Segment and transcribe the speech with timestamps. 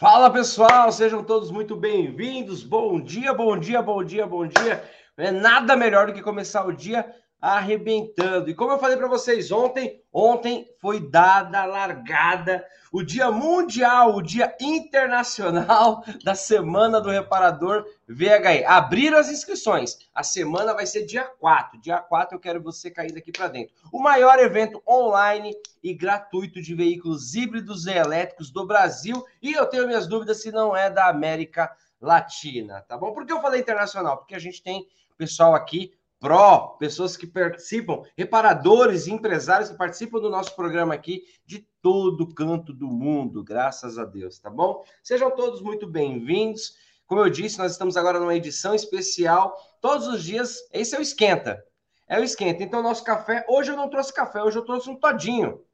[0.00, 2.64] Fala pessoal, sejam todos muito bem-vindos.
[2.64, 4.82] Bom dia, bom dia, bom dia, bom dia.
[5.14, 7.04] É nada melhor do que começar o dia
[7.40, 8.50] arrebentando.
[8.50, 14.16] E como eu falei para vocês ontem, ontem foi dada a largada o Dia Mundial,
[14.16, 18.64] o Dia Internacional da Semana do Reparador VHI.
[18.64, 19.98] Abriram as inscrições.
[20.12, 21.80] A semana vai ser dia 4.
[21.80, 23.74] Dia 4 eu quero você cair daqui para dentro.
[23.92, 29.24] O maior evento online e gratuito de veículos híbridos e elétricos do Brasil.
[29.40, 31.70] E eu tenho minhas dúvidas se não é da América
[32.00, 33.12] Latina, tá bom?
[33.12, 34.16] Por que eu falei internacional?
[34.16, 40.28] Porque a gente tem pessoal aqui pró, pessoas que participam, reparadores, empresários que participam do
[40.28, 44.84] nosso programa aqui de todo canto do mundo, graças a Deus, tá bom?
[45.02, 46.74] Sejam todos muito bem-vindos.
[47.06, 49.56] Como eu disse, nós estamos agora numa edição especial.
[49.80, 51.64] Todos os dias, esse é o esquenta.
[52.06, 52.62] É o esquenta.
[52.62, 55.64] Então, nosso café, hoje eu não trouxe café, hoje eu trouxe um todinho.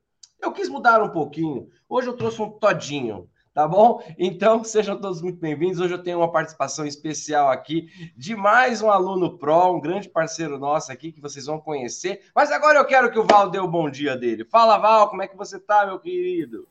[0.41, 1.69] Eu quis mudar um pouquinho.
[1.89, 4.01] Hoje eu trouxe um todinho tá bom?
[4.19, 5.81] Então, sejam todos muito bem-vindos.
[5.81, 10.59] Hoje eu tenho uma participação especial aqui de mais um aluno Pro, um grande parceiro
[10.59, 12.21] nosso aqui que vocês vão conhecer.
[12.35, 14.45] Mas agora eu quero que o Val dê o bom dia dele.
[14.45, 16.69] Fala, Val, como é que você tá, meu querido?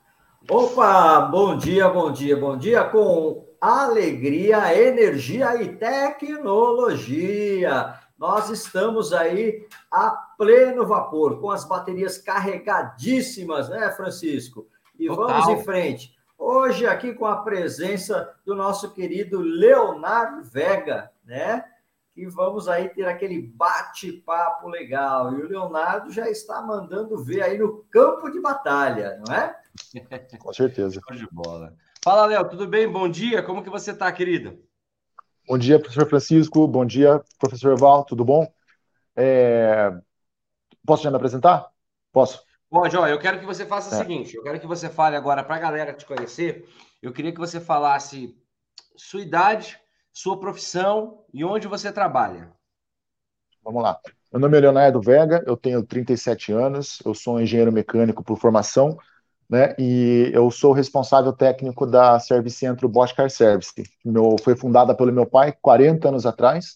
[0.47, 7.95] Opa, bom dia, bom dia, bom dia com alegria, energia e tecnologia.
[8.15, 14.67] Nós estamos aí a pleno vapor, com as baterias carregadíssimas, né, Francisco?
[14.99, 15.27] E Total.
[15.27, 16.14] vamos em frente.
[16.37, 21.63] Hoje, aqui com a presença do nosso querido Leonardo Vega, né?
[22.13, 25.33] Que vamos aí ter aquele bate-papo legal.
[25.33, 29.55] E o Leonardo já está mandando ver aí no campo de batalha, não é?
[30.39, 31.01] Com certeza.
[31.07, 31.73] Show de bola.
[32.03, 32.87] Fala, Léo, tudo bem?
[32.87, 33.41] Bom dia.
[33.41, 34.59] Como que você está, querido?
[35.47, 36.67] Bom dia, professor Francisco.
[36.67, 38.03] Bom dia, professor Val.
[38.03, 38.51] Tudo bom?
[39.15, 39.91] É...
[40.85, 41.69] Posso já me apresentar?
[42.11, 42.43] Posso?
[42.75, 43.97] Pode, ó, eu quero que você faça é.
[43.97, 46.67] o seguinte, eu quero que você fale agora para a galera te conhecer,
[47.01, 48.35] eu queria que você falasse
[48.97, 49.79] sua idade,
[50.11, 52.51] sua profissão e onde você trabalha.
[53.63, 53.97] Vamos lá.
[54.29, 58.97] Meu nome é Leonardo Vega, eu tenho 37 anos, eu sou engenheiro mecânico por formação,
[59.49, 59.73] né?
[59.79, 63.71] E eu sou responsável técnico da Service Centro Bosch Car Service.
[64.03, 66.75] Meu, foi fundada pelo meu pai 40 anos atrás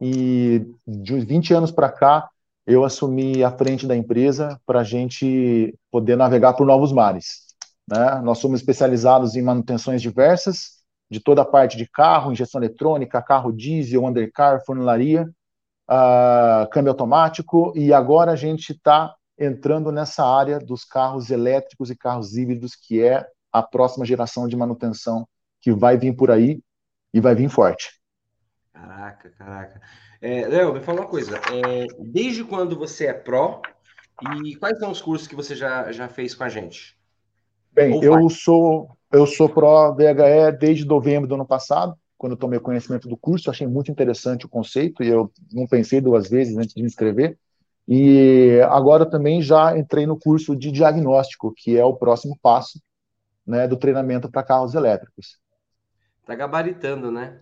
[0.00, 2.30] e de 20 anos para cá
[2.66, 7.44] eu assumi a frente da empresa para a gente poder navegar por novos mares.
[7.88, 8.20] Né?
[8.22, 13.52] Nós somos especializados em manutenções diversas, de toda a parte de carro, injeção eletrônica, carro
[13.52, 15.28] diesel, undercar, funilaria,
[15.90, 21.96] uh, câmbio automático, e agora a gente está entrando nessa área dos carros elétricos e
[21.96, 25.28] carros híbridos, que é a próxima geração de manutenção
[25.60, 26.60] que vai vir por aí
[27.12, 28.03] e vai vir forte.
[28.74, 29.80] Caraca, caraca.
[30.20, 31.36] É, Léo, me fala uma coisa.
[31.36, 33.62] É, desde quando você é pró
[34.42, 36.98] e quais são os cursos que você já, já fez com a gente?
[37.72, 42.58] Bem, eu sou eu sou pró VHE desde novembro do ano passado, quando eu tomei
[42.58, 46.74] conhecimento do curso, achei muito interessante o conceito e eu não pensei duas vezes antes
[46.74, 47.38] de me inscrever.
[47.86, 52.80] E agora também já entrei no curso de diagnóstico, que é o próximo passo
[53.46, 55.38] né, do treinamento para carros elétricos.
[56.26, 57.38] Tá gabaritando, né?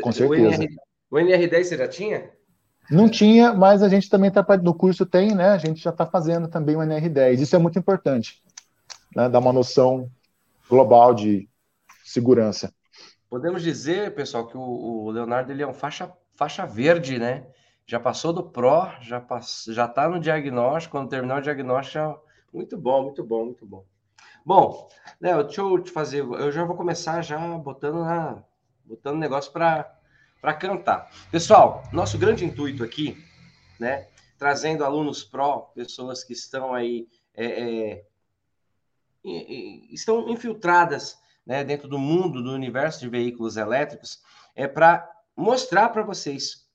[0.00, 0.66] Com certeza.
[1.10, 2.30] O NR10 você já tinha?
[2.90, 5.50] Não tinha, mas a gente também está no curso tem, né?
[5.50, 7.40] A gente já está fazendo também o NR10.
[7.40, 8.42] Isso é muito importante,
[9.14, 9.28] né?
[9.28, 10.10] Dar uma noção
[10.68, 11.48] global de
[12.04, 12.72] segurança.
[13.30, 17.46] Podemos dizer, pessoal, que o, Leonardo ele é um faixa, faixa verde, né?
[17.86, 19.64] Já passou do Pro, já pass...
[19.68, 20.96] já está no diagnóstico.
[20.96, 22.16] Quando terminar o diagnóstico, já...
[22.52, 23.84] muito bom, muito bom, muito bom.
[24.44, 24.88] Bom,
[25.20, 26.22] Léo, deixa eu te fazer.
[26.22, 28.42] Eu já vou começar já botando na
[28.84, 31.10] botando negócio para cantar.
[31.30, 33.16] Pessoal, nosso grande intuito aqui,
[33.78, 38.04] né, trazendo alunos pró, pessoas que estão aí, é, é,
[39.90, 44.20] estão infiltradas né, dentro do mundo, do universo de veículos elétricos,
[44.54, 46.66] é para mostrar para vocês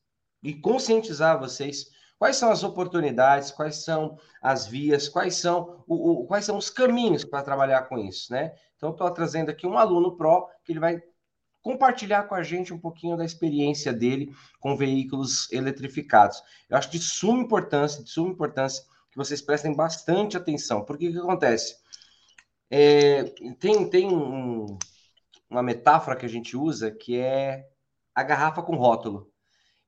[0.42, 6.28] e conscientizar vocês quais são as oportunidades, quais são as vias, quais são, o, o
[6.28, 8.54] quais são os caminhos para trabalhar com isso, né?
[8.76, 11.02] Então, estou trazendo aqui um aluno pró que ele vai
[11.68, 16.42] compartilhar com a gente um pouquinho da experiência dele com veículos eletrificados.
[16.70, 21.12] Eu acho de suma importância, de suma importância que vocês prestem bastante atenção, porque o
[21.12, 21.76] que acontece?
[22.72, 23.26] É,
[23.60, 24.78] tem tem um,
[25.50, 27.68] uma metáfora que a gente usa que é
[28.16, 29.30] a garrafa com rótulo.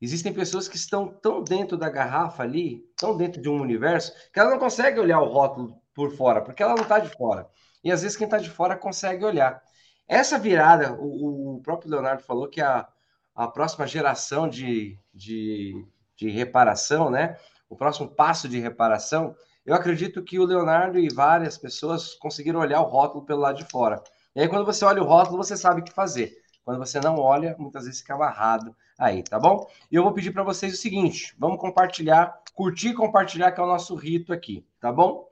[0.02, 4.40] Existem pessoas que estão tão dentro da garrafa ali, tão dentro de um universo, que
[4.40, 7.48] ela não consegue olhar o rótulo por fora, porque ela não está de fora.
[7.82, 9.64] E às vezes quem está de fora consegue olhar.
[10.10, 12.88] Essa virada, o, o próprio Leonardo falou que a,
[13.36, 15.86] a próxima geração de, de,
[16.18, 17.38] de reparação, né?
[17.70, 22.82] O próximo passo de reparação, eu acredito que o Leonardo e várias pessoas conseguiram olhar
[22.82, 24.02] o rótulo pelo lado de fora.
[24.36, 26.36] E aí, quando você olha o rótulo, você sabe o que fazer.
[26.66, 29.68] Quando você não olha, muitas vezes fica amarrado aí, tá bom?
[29.92, 33.64] E eu vou pedir para vocês o seguinte: vamos compartilhar, curtir e compartilhar, que é
[33.64, 35.29] o nosso rito aqui, tá bom?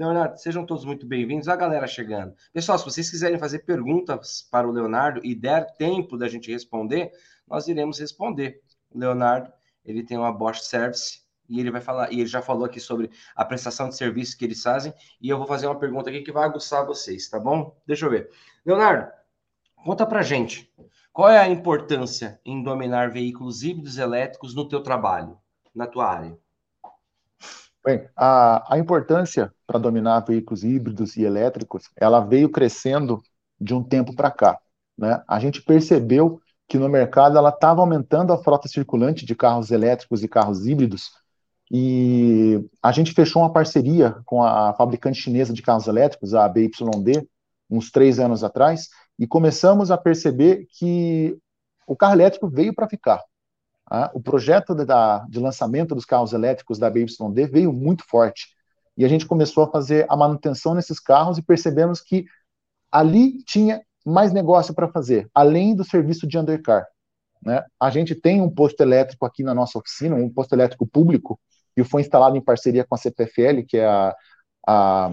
[0.00, 1.46] Leonardo, sejam todos muito bem-vindos.
[1.46, 2.34] A galera chegando.
[2.54, 7.12] Pessoal, se vocês quiserem fazer perguntas para o Leonardo e der tempo da gente responder,
[7.46, 8.62] nós iremos responder.
[8.90, 9.52] O Leonardo,
[9.84, 13.10] ele tem uma Bosch Service e ele vai falar, e ele já falou aqui sobre
[13.36, 16.32] a prestação de serviços que eles fazem, e eu vou fazer uma pergunta aqui que
[16.32, 17.76] vai aguçar vocês, tá bom?
[17.86, 18.30] Deixa eu ver.
[18.64, 19.12] Leonardo,
[19.84, 20.72] conta pra gente.
[21.12, 25.36] Qual é a importância em dominar veículos híbridos elétricos no teu trabalho,
[25.74, 26.38] na tua área?
[27.84, 33.22] Bem, a, a importância para dominar veículos híbridos e elétricos, ela veio crescendo
[33.58, 34.58] de um tempo para cá.
[34.98, 35.22] Né?
[35.26, 40.22] A gente percebeu que no mercado ela estava aumentando a frota circulante de carros elétricos
[40.22, 41.10] e carros híbridos,
[41.72, 47.28] e a gente fechou uma parceria com a fabricante chinesa de carros elétricos, a BYD,
[47.70, 48.88] uns três anos atrás,
[49.18, 51.38] e começamos a perceber que
[51.86, 53.20] o carro elétrico veio para ficar.
[53.90, 58.48] Ah, o projeto de, da, de lançamento dos carros elétricos da BYD veio muito forte.
[58.96, 62.24] E a gente começou a fazer a manutenção nesses carros e percebemos que
[62.92, 66.86] ali tinha mais negócio para fazer, além do serviço de undercar.
[67.44, 67.64] Né?
[67.80, 71.40] A gente tem um posto elétrico aqui na nossa oficina, um posto elétrico público,
[71.74, 74.14] que foi instalado em parceria com a CPFL, que é a,
[74.66, 75.10] a,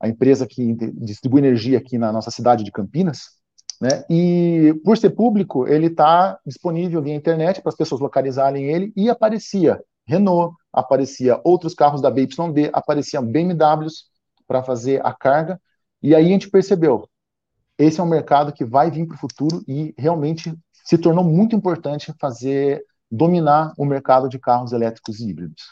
[0.00, 3.36] a empresa que distribui energia aqui na nossa cidade de Campinas.
[3.80, 4.04] Né?
[4.08, 9.10] E por ser público, ele está disponível via internet para as pessoas localizarem ele e
[9.10, 14.04] aparecia Renault, aparecia outros carros da BYD, apareciam BMWs
[14.46, 15.60] para fazer a carga.
[16.02, 17.08] E aí a gente percebeu,
[17.76, 21.56] esse é um mercado que vai vir para o futuro e realmente se tornou muito
[21.56, 25.62] importante fazer dominar o mercado de carros elétricos e híbridos.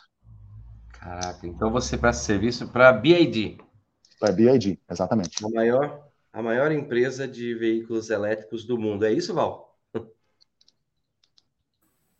[0.93, 3.59] Caraca, então você presta serviço para a BID.
[4.19, 5.45] Para a BID, exatamente.
[5.45, 9.07] A maior a maior empresa de veículos elétricos do mundo.
[9.07, 9.79] É isso, Val?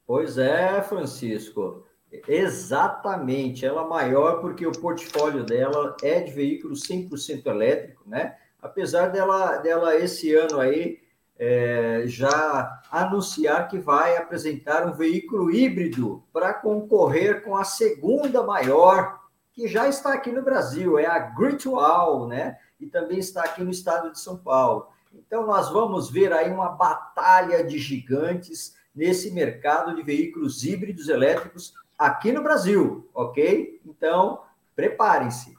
[0.07, 1.85] Pois é, Francisco.
[2.29, 3.67] Exatamente.
[3.67, 8.37] Ela é maior porque o portfólio dela é de veículos 100% elétrico, né?
[8.63, 11.01] Apesar dela, dela esse ano aí
[11.37, 19.19] é, já anunciar que vai apresentar um veículo híbrido para concorrer com a segunda maior,
[19.53, 22.59] que já está aqui no Brasil, é a Gritual, né?
[22.85, 24.89] E também está aqui no estado de São Paulo.
[25.13, 31.73] Então, nós vamos ver aí uma batalha de gigantes nesse mercado de veículos híbridos elétricos
[31.99, 33.81] aqui no Brasil, ok?
[33.87, 34.43] Então,
[34.77, 35.57] preparem-se.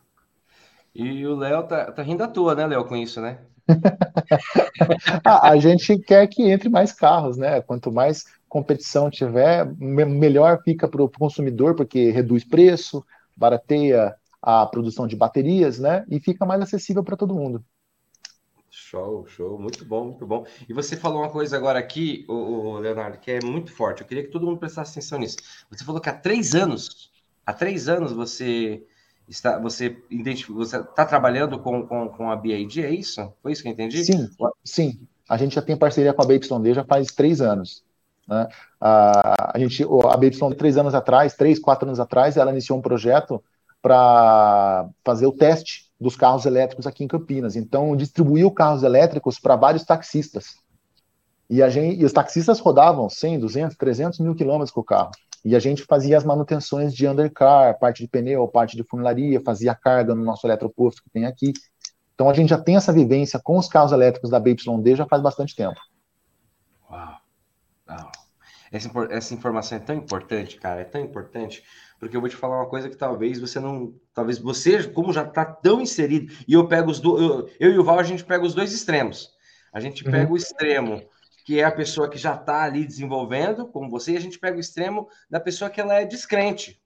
[0.94, 3.40] E o Léo tá, tá rindo à toa, né, Léo, com isso, né?
[5.26, 7.60] a gente quer que entre mais carros, né?
[7.62, 13.04] Quanto mais competição tiver, melhor fica para o consumidor, porque reduz preço,
[13.36, 16.06] barateia a produção de baterias, né?
[16.08, 17.66] E fica mais acessível para todo mundo.
[18.70, 20.46] Show, show, muito bom, muito bom.
[20.70, 24.02] E você falou uma coisa agora aqui, o, Leonardo, que é muito forte.
[24.02, 25.38] Eu queria que todo mundo prestasse atenção nisso.
[25.72, 27.10] Você falou que há três anos,
[27.44, 28.86] há três anos você
[29.28, 29.98] está, você
[30.50, 33.34] você está trabalhando com, com, com a BID, é isso?
[33.42, 34.06] Foi isso que eu entendi?
[34.06, 34.30] Sim,
[34.64, 35.00] sim.
[35.28, 37.84] A gente já tem parceria com a BYD já faz três anos.
[38.28, 38.48] Né?
[38.80, 42.82] A, a gente, a BYD, três anos atrás, três, quatro anos atrás, ela iniciou um
[42.82, 43.44] projeto
[43.86, 47.56] para fazer o teste dos carros elétricos aqui em Campinas.
[47.56, 50.56] Então, distribuiu carros elétricos para vários taxistas.
[51.48, 55.12] E, a gente, e os taxistas rodavam 100, 200, 300 mil quilômetros com o carro.
[55.44, 59.76] E a gente fazia as manutenções de undercar, parte de pneu, parte de funilaria, fazia
[59.76, 61.54] carga no nosso eletroposto que tem aqui.
[62.16, 65.22] Então a gente já tem essa vivência com os carros elétricos da BYD já faz
[65.22, 65.80] bastante tempo.
[66.90, 67.18] Uau!
[67.88, 68.25] Uau.
[68.72, 71.64] Essa, essa informação é tão importante, cara, é tão importante,
[72.00, 73.94] porque eu vou te falar uma coisa que talvez você não.
[74.14, 77.22] Talvez você, como já está tão inserido, e eu pego os dois.
[77.22, 79.34] Eu, eu, e o Val, a gente pega os dois extremos.
[79.72, 80.12] A gente uhum.
[80.12, 81.04] pega o extremo,
[81.46, 84.58] que é a pessoa que já está ali desenvolvendo, como você, e a gente pega
[84.58, 86.82] o extremo da pessoa que ela é descrente.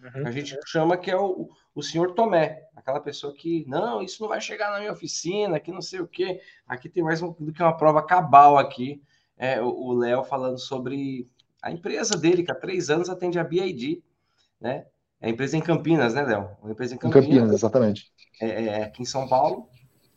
[0.00, 0.26] Uhum.
[0.26, 4.28] A gente chama que é o, o senhor Tomé, aquela pessoa que, não, isso não
[4.28, 6.40] vai chegar na minha oficina, que não sei o quê.
[6.66, 9.02] Aqui tem mais um, do que uma prova cabal aqui.
[9.36, 11.28] É, o Léo falando sobre
[11.62, 14.02] a empresa dele, que há três anos atende a BID
[14.64, 14.86] né?
[15.20, 16.48] É a empresa em Campinas, né, Léo?
[16.62, 17.24] Uma empresa em Campinas.
[17.24, 18.12] Em Campinas, exatamente.
[18.40, 19.68] É, é, é, aqui em São Paulo.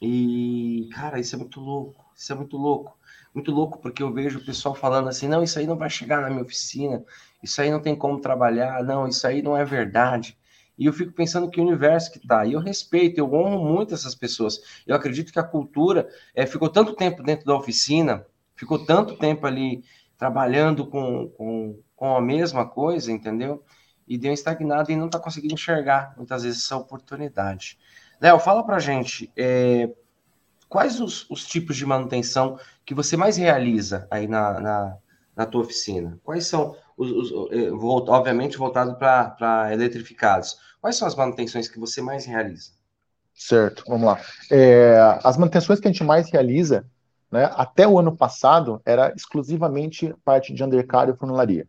[0.02, 2.06] E, cara, isso é muito louco.
[2.16, 2.98] Isso é muito louco.
[3.34, 6.22] Muito louco, porque eu vejo o pessoal falando assim: não, isso aí não vai chegar
[6.22, 7.04] na minha oficina,
[7.44, 10.38] isso aí não tem como trabalhar, não, isso aí não é verdade.
[10.78, 12.46] E eu fico pensando que universo que tá.
[12.46, 14.60] E eu respeito, eu honro muito essas pessoas.
[14.86, 18.26] Eu acredito que a cultura é, ficou tanto tempo dentro da oficina,
[18.58, 19.84] ficou tanto tempo ali
[20.18, 23.64] trabalhando com, com, com a mesma coisa, entendeu?
[24.08, 27.78] e deu estagnado e não está conseguindo enxergar muitas vezes essa oportunidade.
[28.22, 29.90] Léo, fala para gente, é,
[30.70, 34.98] quais os, os, tipos de manutenção que você mais realiza aí na, na,
[35.36, 36.18] na tua oficina?
[36.24, 40.58] Quais são os, os eh, obviamente voltado para eletrificados?
[40.80, 42.72] Quais são as manutenções que você mais realiza?
[43.36, 44.20] Certo, vamos lá.
[44.50, 46.90] É, as manutenções que a gente mais realiza,
[47.32, 51.68] né, até o ano passado, era exclusivamente parte de undercar e funilaria.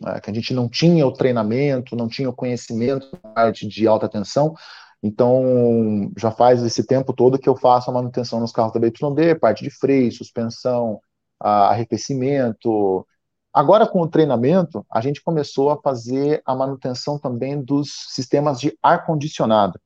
[0.00, 3.86] Né, que a gente não tinha o treinamento, não tinha o conhecimento da parte de
[3.86, 4.54] alta tensão,
[5.02, 9.34] então já faz esse tempo todo que eu faço a manutenção nos carros da BYD,
[9.40, 11.00] parte de freio, suspensão,
[11.40, 13.06] arrefecimento.
[13.52, 18.78] Agora, com o treinamento, a gente começou a fazer a manutenção também dos sistemas de
[18.80, 19.78] ar-condicionado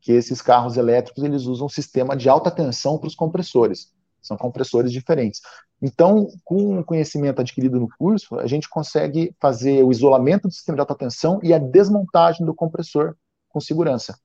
[0.00, 3.92] que esses carros elétricos eles usam um sistema de alta tensão para os compressores.
[4.22, 5.40] São compressores diferentes.
[5.80, 10.76] Então, com o conhecimento adquirido no curso, a gente consegue fazer o isolamento do sistema
[10.76, 13.14] de alta tensão e a desmontagem do compressor
[13.48, 14.18] com segurança.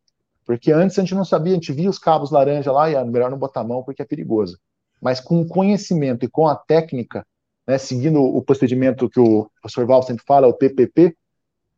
[0.45, 3.03] Porque antes a gente não sabia, a gente via os cabos laranja lá e é
[3.03, 4.59] melhor não botar a mão porque é perigoso.
[5.01, 7.25] Mas com o conhecimento e com a técnica,
[7.67, 11.17] né, seguindo o procedimento que o professor Val sempre fala, o PPP,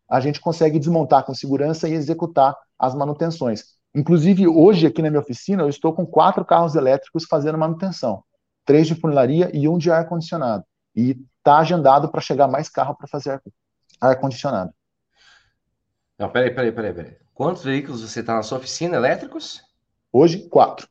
[0.10, 3.77] a gente consegue desmontar com segurança e executar as manutenções.
[3.96, 8.24] Inclusive, hoje, aqui na minha oficina, eu estou com quatro carros elétricos fazendo manutenção.
[8.66, 10.64] Três de funilaria e um de ar-condicionado.
[10.96, 13.42] E está agendado para chegar mais carro para fazer
[14.00, 14.72] ar-condicionado.
[16.18, 17.18] Não, peraí, peraí, peraí, peraí.
[17.34, 19.62] Quantos veículos você está na sua oficina elétricos?
[20.12, 20.88] Hoje, quatro.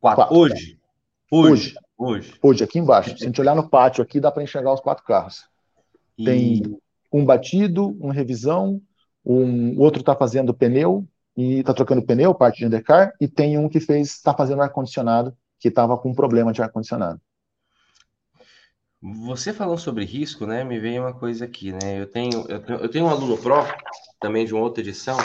[0.00, 0.16] Quatro.
[0.16, 0.36] quatro.
[0.36, 0.78] Hoje?
[1.30, 1.74] Hoje.
[1.96, 2.34] Hoje.
[2.42, 3.16] Hoje, aqui embaixo.
[3.16, 5.48] Se a gente olhar no pátio aqui, dá para enxergar os quatro carros.
[6.16, 6.24] E...
[6.24, 6.78] Tem
[7.12, 8.80] um batido, um revisão,
[9.24, 11.06] um outro está fazendo pneu,
[11.38, 15.36] e está trocando pneu, parte de undercar, e tem um que fez, está fazendo ar-condicionado,
[15.60, 17.20] que estava com um problema de ar-condicionado.
[19.00, 22.78] Você falando sobre risco, né, me veio uma coisa aqui, né, eu tenho, eu tenho,
[22.80, 23.64] eu tenho um aluno pró,
[24.20, 25.16] também de uma outra edição,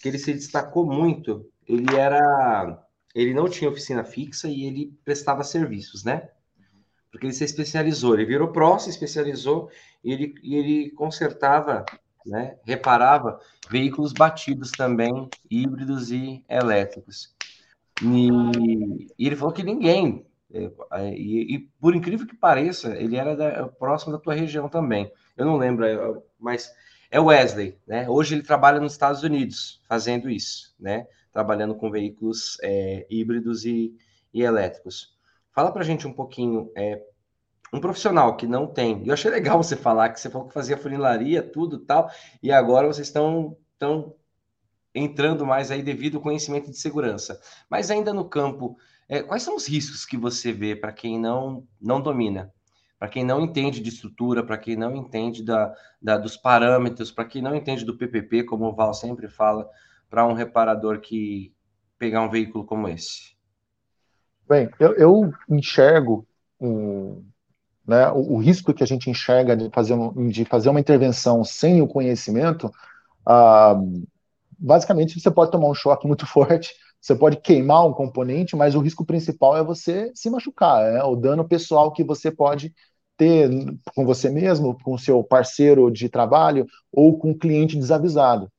[0.00, 2.80] que ele se destacou muito, ele era,
[3.12, 6.28] ele não tinha oficina fixa e ele prestava serviços, né,
[7.10, 9.70] porque ele se especializou, ele virou pró, se especializou,
[10.04, 11.84] e ele, e ele consertava
[12.26, 13.40] né, reparava
[13.70, 17.34] veículos batidos também, híbridos e elétricos.
[18.02, 18.28] E,
[19.18, 23.68] e ele falou que ninguém, é, e, e, por incrível que pareça, ele era da,
[23.68, 25.10] próximo da tua região também.
[25.36, 26.72] Eu não lembro, é, mas
[27.10, 28.08] é Wesley, né?
[28.08, 31.06] Hoje ele trabalha nos Estados Unidos fazendo isso, né?
[31.32, 33.94] Trabalhando com veículos é, híbridos e,
[34.32, 35.14] e elétricos.
[35.52, 37.02] Fala para gente um pouquinho é,
[37.72, 39.02] um profissional que não tem.
[39.06, 42.10] Eu achei legal você falar que você falou que fazia funilaria, tudo tal,
[42.42, 44.14] e agora vocês estão tão
[44.94, 47.38] entrando mais aí devido ao conhecimento de segurança.
[47.68, 48.76] Mas ainda no campo,
[49.08, 52.52] é, quais são os riscos que você vê para quem não não domina?
[52.98, 57.26] Para quem não entende de estrutura, para quem não entende da, da dos parâmetros, para
[57.26, 59.68] quem não entende do PPP, como o Val sempre fala,
[60.08, 61.54] para um reparador que
[61.98, 63.36] pegar um veículo como esse?
[64.48, 66.26] Bem, eu, eu enxergo
[66.58, 67.22] um,
[67.86, 69.96] né, o, o, risco que a gente enxerga de fazer,
[70.28, 72.70] de fazer uma intervenção sem o conhecimento,
[73.24, 73.76] ah,
[74.58, 78.80] basicamente você pode tomar um choque muito forte, você pode queimar um componente, mas o
[78.80, 82.74] risco principal é você se machucar, é o dano pessoal que você pode
[83.16, 83.48] ter
[83.94, 88.50] com você mesmo, com seu parceiro de trabalho ou com o cliente desavisado.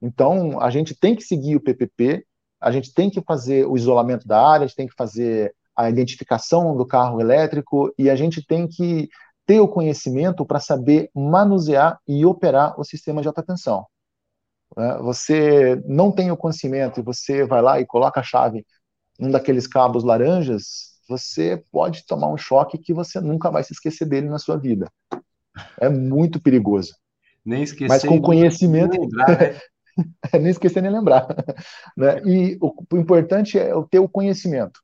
[0.00, 2.24] Então, a gente tem que seguir o PPP,
[2.60, 5.90] a gente tem que fazer o isolamento da área, a gente tem que fazer a
[5.90, 9.08] identificação do carro elétrico e a gente tem que
[9.44, 13.86] ter o conhecimento para saber manusear e operar o sistema de alta tensão.
[14.76, 14.98] Né?
[15.02, 18.66] Você não tem o conhecimento e você vai lá e coloca a chave
[19.18, 24.06] num daqueles cabos laranjas, você pode tomar um choque que você nunca vai se esquecer
[24.06, 24.90] dele na sua vida.
[25.80, 26.94] É muito perigoso.
[27.44, 27.88] Nem esquecer.
[27.88, 28.90] Mas com conhecimento.
[28.90, 29.60] Nem, lembrar, né?
[30.34, 31.26] nem esquecer nem lembrar.
[31.96, 32.20] Né?
[32.24, 34.80] E o, o importante é ter o conhecimento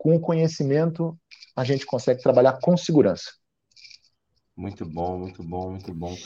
[0.00, 1.14] com o conhecimento,
[1.54, 3.34] a gente consegue trabalhar com segurança.
[4.56, 6.16] Muito bom, muito bom, muito bom.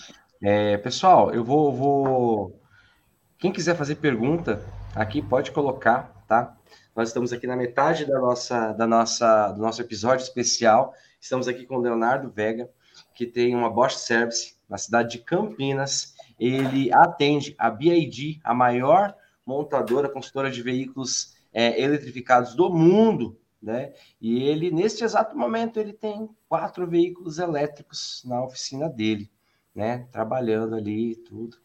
[0.40, 2.62] É, pessoal, eu vou, vou.
[3.36, 4.64] Quem quiser fazer pergunta
[4.94, 6.56] aqui, pode colocar, tá?
[6.94, 10.94] Nós estamos aqui na metade da nossa, da nossa, do nosso episódio especial.
[11.20, 12.70] Estamos aqui com o Leonardo Vega,
[13.12, 16.14] que tem uma Bosch Service na cidade de Campinas.
[16.38, 23.94] Ele atende a BID, a maior montadora, consultora de veículos é, eletrificados do mundo, né?
[24.20, 29.30] E ele, neste exato momento, ele tem quatro veículos elétricos na oficina dele,
[29.74, 30.06] né?
[30.12, 31.56] Trabalhando ali tudo.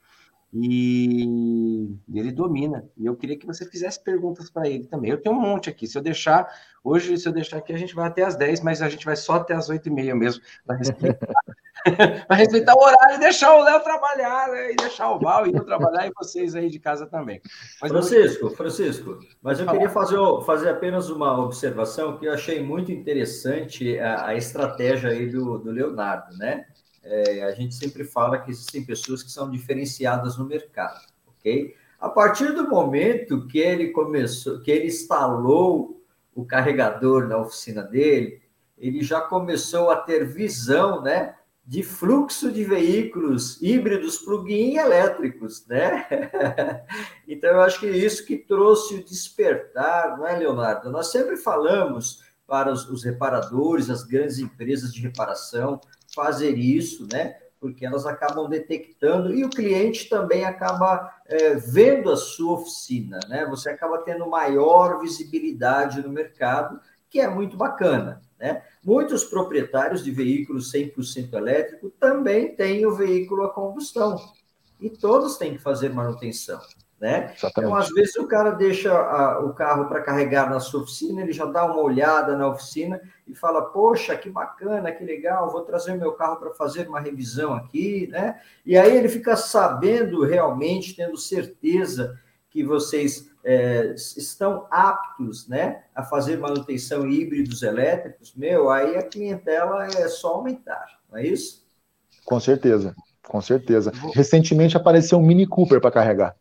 [0.51, 2.89] E ele domina.
[2.97, 5.11] E eu queria que você fizesse perguntas para ele também.
[5.11, 5.85] Eu tenho um monte aqui.
[5.85, 6.47] Se eu deixar,
[6.83, 9.15] hoje, se eu deixar aqui, a gente vai até as 10, mas a gente vai
[9.15, 11.19] só até as 8 e meia mesmo para explicar
[12.27, 14.73] Para respeitar o horário e deixar o Léo trabalhar, né?
[14.73, 17.41] E deixar o Val e eu trabalhar e vocês aí de casa também.
[17.81, 22.91] Mas Francisco, Francisco, mas eu queria fazer, fazer apenas uma observação que eu achei muito
[22.91, 26.65] interessante a, a estratégia aí do, do Leonardo, né?
[27.03, 31.73] É, a gente sempre fala que existem pessoas que são diferenciadas no mercado, ok?
[31.99, 36.01] A partir do momento que ele começou, que ele instalou
[36.33, 38.41] o carregador na oficina dele,
[38.77, 41.35] ele já começou a ter visão, né?
[41.69, 46.07] De fluxo de veículos híbridos plug-in elétricos, né?
[47.27, 50.89] então, eu acho que é isso que trouxe o despertar, não é, Leonardo?
[50.89, 55.79] Nós sempre falamos para os, os reparadores, as grandes empresas de reparação,
[56.15, 57.35] fazer isso, né?
[57.59, 63.45] Porque elas acabam detectando e o cliente também acaba é, vendo a sua oficina, né?
[63.45, 66.79] Você acaba tendo maior visibilidade no mercado,
[67.11, 68.27] que é muito bacana.
[68.39, 68.63] Né?
[68.83, 74.17] Muitos proprietários de veículos 100% elétrico também têm o veículo a combustão
[74.79, 76.59] e todos têm que fazer manutenção.
[76.99, 77.33] Né?
[77.41, 81.31] Então, às vezes, o cara deixa a, o carro para carregar na sua oficina, ele
[81.31, 85.93] já dá uma olhada na oficina e fala: Poxa, que bacana, que legal, vou trazer
[85.93, 88.07] o meu carro para fazer uma revisão aqui.
[88.07, 88.41] Né?
[88.65, 92.19] E aí ele fica sabendo realmente, tendo certeza
[92.49, 99.85] que vocês é, estão aptos né, a fazer manutenção híbridos elétricos, meu, aí a clientela
[99.85, 101.65] é só aumentar, não é isso?
[102.25, 103.91] Com certeza, com certeza.
[104.13, 106.35] Recentemente apareceu um Mini Cooper para carregar.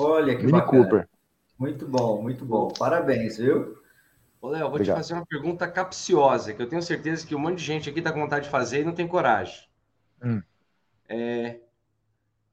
[0.00, 0.82] Olha que Mini bacana.
[0.84, 1.08] Cooper.
[1.58, 2.68] Muito bom, muito bom.
[2.68, 3.78] Parabéns, viu?
[4.40, 4.96] Ô, Léo, vou Obrigado.
[4.96, 7.98] te fazer uma pergunta capciosa, que eu tenho certeza que um monte de gente aqui
[7.98, 9.68] está com vontade de fazer e não tem coragem.
[10.24, 10.42] Hum.
[11.06, 11.60] É...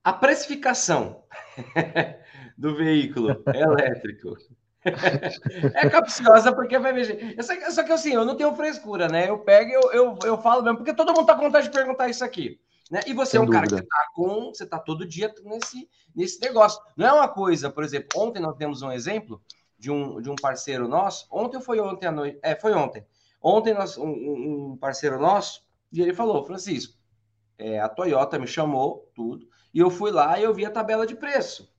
[0.04, 1.24] A precificação
[2.58, 4.36] do veículo elétrico.
[5.76, 7.36] é capciosa porque vai mexer.
[7.72, 9.30] Só que assim, eu não tenho frescura, né?
[9.30, 12.10] Eu pego eu, eu, eu falo mesmo, porque todo mundo tá com vontade de perguntar
[12.10, 12.60] isso aqui.
[12.90, 13.02] Né?
[13.06, 13.68] E você Sem é um dúvida.
[13.68, 14.46] cara que tá com.
[14.54, 16.82] Você tá todo dia nesse, nesse negócio.
[16.96, 19.42] Não é uma coisa, por exemplo, ontem nós temos um exemplo
[19.78, 21.28] de um, de um parceiro nosso.
[21.30, 22.40] Ontem foi ontem à noite?
[22.42, 23.06] É, foi ontem.
[23.42, 26.98] Ontem nós, um, um parceiro nosso, e ele falou, Francisco,
[27.58, 31.06] é, a Toyota me chamou, tudo, e eu fui lá e eu vi a tabela
[31.06, 31.70] de preço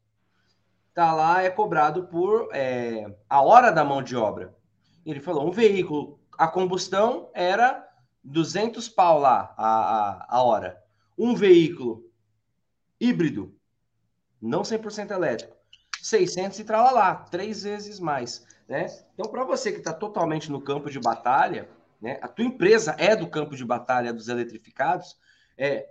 [0.98, 4.52] tá lá, é cobrado por é, a hora da mão de obra.
[5.06, 7.88] Ele falou, um veículo a combustão era
[8.24, 10.82] 200 pau lá a, a, a hora.
[11.16, 12.10] Um veículo
[13.00, 13.54] híbrido,
[14.42, 15.56] não 100% elétrico,
[16.02, 18.44] 600 e lá, três vezes mais.
[18.68, 18.86] Né?
[19.14, 21.68] Então, para você que está totalmente no campo de batalha,
[22.02, 25.16] né, a tua empresa é do campo de batalha dos eletrificados,
[25.56, 25.88] é,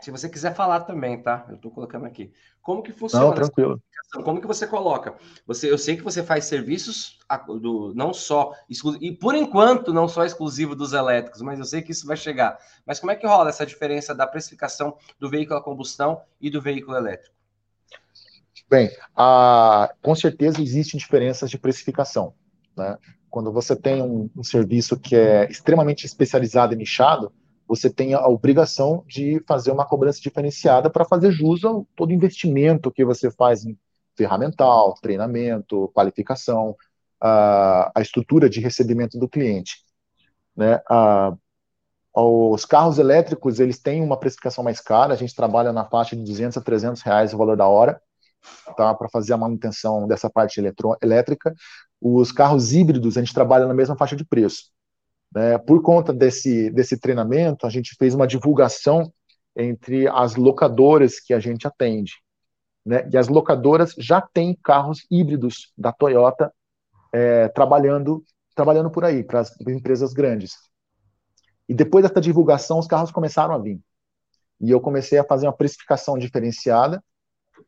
[0.00, 1.44] se você quiser falar também, tá?
[1.48, 2.32] Eu estou colocando aqui.
[2.62, 3.26] Como que funciona?
[3.26, 3.82] Não, tranquilo.
[4.24, 5.14] Como que você coloca?
[5.46, 7.18] Você, eu sei que você faz serviços
[7.60, 8.54] do, não só
[9.00, 12.58] e por enquanto não só exclusivo dos elétricos, mas eu sei que isso vai chegar.
[12.86, 16.62] Mas como é que rola essa diferença da precificação do veículo a combustão e do
[16.62, 17.34] veículo elétrico?
[18.70, 22.34] Bem, a, com certeza existem diferenças de precificação.
[22.76, 22.96] Né?
[23.28, 27.32] Quando você tem um, um serviço que é extremamente especializado e nichado,
[27.68, 32.90] você tem a obrigação de fazer uma cobrança diferenciada para fazer jus a todo investimento
[32.90, 33.78] que você faz em
[34.16, 36.74] ferramental, treinamento, qualificação,
[37.20, 39.84] a, a estrutura de recebimento do cliente.
[40.56, 40.80] Né?
[40.88, 41.36] A,
[42.14, 46.24] os carros elétricos eles têm uma precificação mais cara, a gente trabalha na faixa de
[46.24, 48.00] 200 a 300 reais o valor da hora,
[48.76, 48.94] tá?
[48.94, 50.58] para fazer a manutenção dessa parte
[51.02, 51.54] elétrica.
[52.00, 54.70] Os carros híbridos a gente trabalha na mesma faixa de preço.
[55.34, 55.58] Né?
[55.58, 59.12] Por conta desse, desse treinamento, a gente fez uma divulgação
[59.56, 62.12] entre as locadoras que a gente atende.
[62.84, 63.08] Né?
[63.12, 66.52] E as locadoras já têm carros híbridos da Toyota
[67.12, 70.54] é, trabalhando, trabalhando por aí, para as empresas grandes.
[71.68, 73.80] E depois dessa divulgação, os carros começaram a vir.
[74.60, 77.02] E eu comecei a fazer uma precificação diferenciada.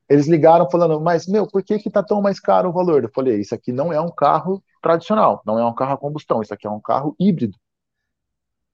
[0.09, 3.05] Eles ligaram falando, mas, meu, por que está tão mais caro o valor?
[3.05, 6.43] Eu falei, isso aqui não é um carro tradicional, não é um carro a combustão,
[6.43, 7.57] isso aqui é um carro híbrido.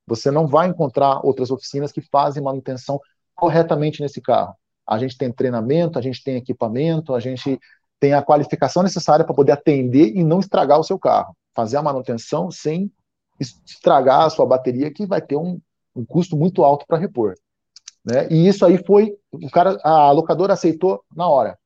[0.06, 3.00] Você não vai encontrar outras oficinas que fazem manutenção
[3.34, 4.54] corretamente nesse carro.
[4.86, 7.58] A gente tem treinamento, a gente tem equipamento, a gente
[7.98, 11.36] tem a qualificação necessária para poder atender e não estragar o seu carro.
[11.54, 12.90] Fazer a manutenção sem
[13.40, 15.60] estragar a sua bateria, que vai ter um,
[15.94, 17.34] um custo muito alto para repor.
[18.04, 18.28] Né?
[18.30, 21.58] E isso aí foi, o cara, a locadora aceitou na hora.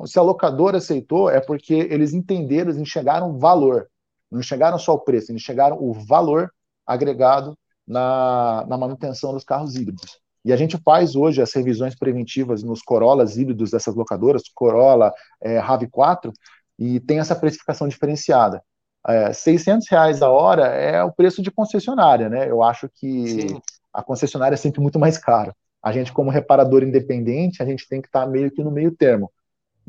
[0.00, 3.86] Então, se a locadora aceitou, é porque eles entenderam, eles enxergaram valor.
[4.30, 6.50] Não enxergaram só o preço, eles enxergaram o valor
[6.86, 7.54] agregado
[7.86, 10.18] na, na manutenção dos carros híbridos.
[10.42, 15.60] E a gente faz hoje as revisões preventivas nos Corollas híbridos dessas locadoras, Corolla, é,
[15.60, 16.32] RAV4,
[16.78, 18.62] e tem essa precificação diferenciada.
[19.06, 22.50] É, 600 reais a hora é o preço de concessionária, né?
[22.50, 23.48] Eu acho que
[23.92, 25.54] a concessionária é sempre muito mais caro.
[25.82, 29.30] A gente, como reparador independente, a gente tem que estar meio que no meio termo,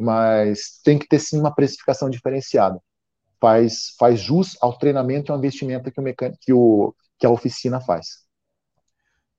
[0.01, 2.81] mas tem que ter sim uma precificação diferenciada.
[3.39, 7.29] Faz, faz jus ao treinamento e ao investimento que, o mecânico, que, o, que a
[7.29, 8.25] oficina faz.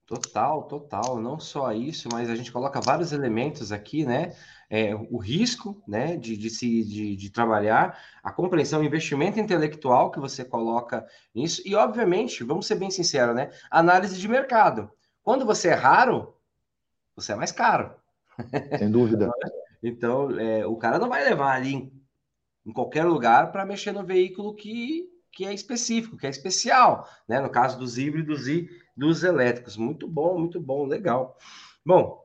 [0.06, 1.20] Total, total.
[1.20, 4.34] Não só isso, mas a gente coloca vários elementos aqui, né?
[4.68, 10.10] É, o risco, né, de, de se de, de, trabalhar, a compreensão, o investimento intelectual
[10.10, 13.50] que você coloca nisso, e obviamente, vamos ser bem sinceros, né?
[13.70, 14.90] Análise de mercado.
[15.22, 16.34] Quando você é raro,
[17.14, 17.94] você é mais caro.
[18.78, 19.30] Sem dúvida.
[19.82, 22.02] então, é, o cara não vai levar ali em,
[22.66, 27.40] em qualquer lugar para mexer no veículo que, que é específico, que é especial, né?
[27.40, 29.76] No caso dos híbridos e dos elétricos.
[29.76, 31.36] Muito bom, muito bom, legal.
[31.84, 32.24] Bom,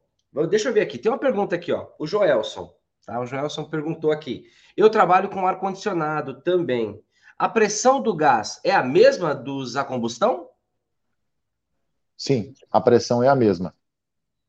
[0.50, 1.00] deixa eu ver aqui.
[1.00, 1.88] Tem uma pergunta aqui, ó.
[1.98, 2.72] O Joelson,
[3.06, 3.20] tá?
[3.20, 4.46] O Joelson perguntou aqui.
[4.76, 7.02] Eu trabalho com ar condicionado também.
[7.40, 10.50] A pressão do gás é a mesma dos a combustão?
[12.16, 13.76] Sim, a pressão é a mesma.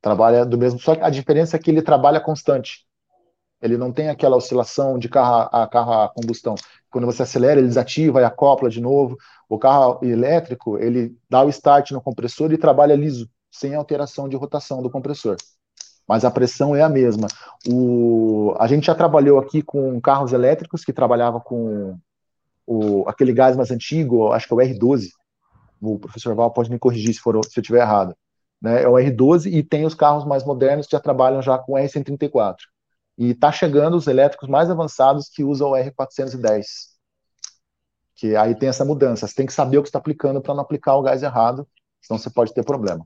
[0.01, 2.88] Trabalha do mesmo, só que a diferença é que ele trabalha constante.
[3.61, 6.55] Ele não tem aquela oscilação de carro a carro a combustão.
[6.91, 9.17] Quando você acelera, ele desativa e acopla de novo.
[9.49, 14.37] O carro elétrico, ele dá o start no compressor e trabalha liso, sem alteração de
[14.37, 15.37] rotação do compressor.
[16.07, 17.29] Mas a pressão é a mesma.
[17.69, 21.99] O, a gente já trabalhou aqui com carros elétricos que trabalhava com
[22.67, 25.09] o, aquele gás mais antigo, acho que é o R12.
[25.81, 28.15] O professor Val pode me corrigir se, for, se eu estiver errado.
[28.61, 28.83] Né?
[28.83, 32.57] É o R12 e tem os carros mais modernos que já trabalham já com R134.
[33.19, 36.65] E está chegando os elétricos mais avançados que usam o R410.
[38.15, 39.27] Que aí tem essa mudança.
[39.27, 41.67] Você tem que saber o que está aplicando para não aplicar o gás errado,
[42.01, 43.05] senão você pode ter problema.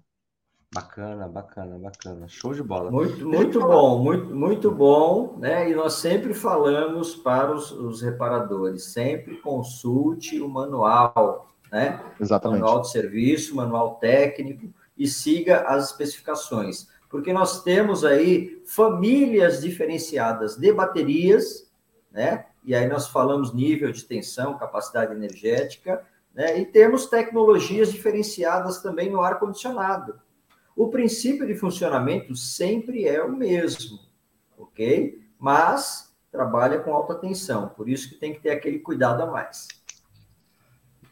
[0.75, 2.29] Bacana, bacana, bacana.
[2.29, 2.91] Show de bola.
[2.91, 5.71] Muito, muito bom, muito, muito bom, né?
[5.71, 12.03] E nós sempre falamos para os, os reparadores, sempre consulte o manual, né?
[12.19, 12.61] Exatamente.
[12.61, 20.57] Manual de serviço, manual técnico e siga as especificações porque nós temos aí famílias diferenciadas
[20.57, 21.71] de baterias,
[22.11, 22.47] né?
[22.65, 26.03] E aí nós falamos nível de tensão, capacidade energética,
[26.35, 26.59] né?
[26.59, 30.19] E temos tecnologias diferenciadas também no ar condicionado.
[30.75, 33.99] O princípio de funcionamento sempre é o mesmo,
[34.57, 35.23] ok?
[35.39, 39.69] Mas trabalha com alta tensão, por isso que tem que ter aquele cuidado a mais.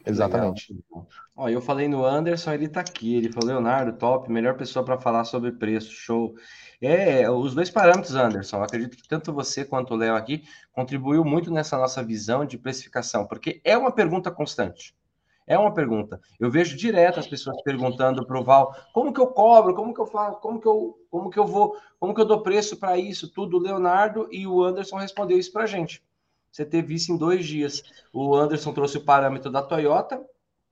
[0.05, 0.75] Exatamente.
[1.35, 3.15] Ó, eu falei no Anderson, ele tá aqui.
[3.15, 6.33] Ele falou, Leonardo, top, melhor pessoa para falar sobre preço, show.
[6.81, 8.57] É, os dois parâmetros, Anderson.
[8.57, 12.57] Eu acredito que tanto você quanto o Léo aqui contribuiu muito nessa nossa visão de
[12.57, 14.95] precificação, porque é uma pergunta constante.
[15.47, 16.19] É uma pergunta.
[16.39, 19.99] Eu vejo direto as pessoas perguntando para o Val, como que eu cobro, como que
[19.99, 22.97] eu faço, como que eu, como que eu vou, como que eu dou preço para
[22.97, 23.57] isso, tudo.
[23.57, 26.01] O Leonardo e o Anderson respondeu isso para a gente.
[26.51, 27.83] Você teve isso em dois dias.
[28.11, 30.21] O Anderson trouxe o parâmetro da Toyota,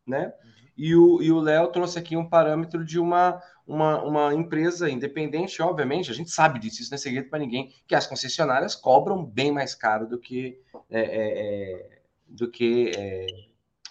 [0.06, 0.34] né?
[0.78, 5.62] E o e o Léo trouxe aqui um parâmetro de uma, uma, uma empresa independente,
[5.62, 9.24] obviamente, a gente sabe disso, isso não é segredo para ninguém, que as concessionárias cobram
[9.24, 13.28] bem mais caro do que, é, é, é do que é,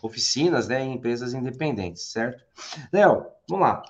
[0.03, 2.45] oficinas né, em empresas independentes, certo?
[2.93, 3.83] Léo, vamos lá.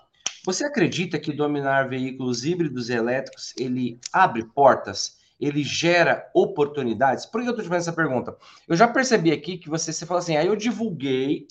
[0.45, 7.27] Você acredita que dominar veículos híbridos e elétricos ele abre portas ele gera oportunidades?
[7.27, 8.37] Por que eu estou te fazendo essa pergunta?
[8.67, 11.47] Eu já percebi aqui que você, você fala assim, aí eu divulguei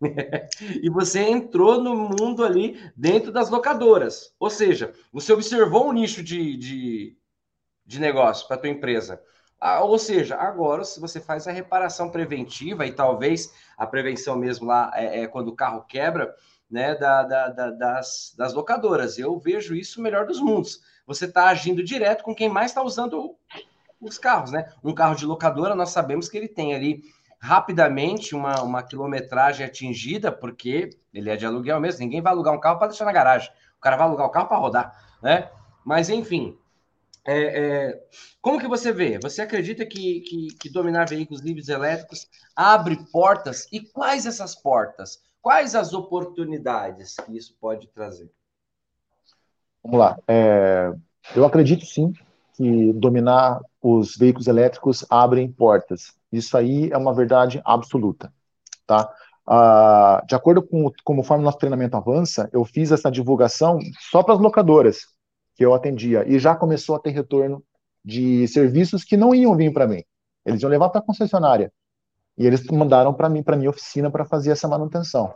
[0.82, 4.34] e você entrou no mundo ali dentro das locadoras.
[4.38, 7.16] Ou seja, você observou um nicho de, de,
[7.86, 9.22] de negócio para a tua empresa.
[9.60, 14.66] Ah, ou seja, agora se você faz a reparação preventiva e talvez a prevenção mesmo
[14.66, 16.34] lá é, é quando o carro quebra,
[16.70, 19.18] né, da, da, da, das, das locadoras.
[19.18, 23.34] Eu vejo isso melhor dos mundos você está agindo direto com quem mais está usando
[24.00, 24.72] os carros, né?
[24.82, 27.02] Um carro de locadora, nós sabemos que ele tem ali
[27.40, 32.60] rapidamente uma, uma quilometragem atingida, porque ele é de aluguel mesmo, ninguém vai alugar um
[32.60, 33.50] carro para deixar na garagem.
[33.76, 35.50] O cara vai alugar o carro para rodar, né?
[35.84, 36.56] Mas, enfim,
[37.24, 38.04] é, é,
[38.40, 39.18] como que você vê?
[39.18, 43.66] Você acredita que, que, que, dominar veículos livres elétricos abre portas?
[43.72, 45.20] E quais essas portas?
[45.42, 48.30] Quais as oportunidades que isso pode trazer?
[49.82, 50.18] Vamos lá.
[50.28, 50.92] É,
[51.34, 52.12] eu acredito sim
[52.54, 56.12] que dominar os veículos elétricos abrem portas.
[56.30, 58.32] Isso aí é uma verdade absoluta,
[58.86, 59.10] tá?
[59.46, 63.78] Ah, de acordo com conforme nosso treinamento avança, eu fiz essa divulgação
[64.10, 64.98] só para as locadoras
[65.56, 67.64] que eu atendia e já começou a ter retorno
[68.04, 70.02] de serviços que não iam vir para mim.
[70.44, 71.72] Eles iam levar para a concessionária
[72.38, 75.34] e eles mandaram para mim, para minha oficina, para fazer essa manutenção,